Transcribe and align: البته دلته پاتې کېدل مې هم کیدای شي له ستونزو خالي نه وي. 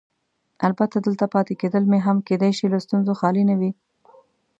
البته 0.67 0.97
دلته 1.05 1.25
پاتې 1.33 1.53
کېدل 1.61 1.83
مې 1.91 1.99
هم 2.05 2.17
کیدای 2.27 2.51
شي 2.57 2.65
له 2.73 2.79
ستونزو 2.85 3.11
خالي 3.19 3.43
نه 3.49 3.55
وي. 3.59 3.71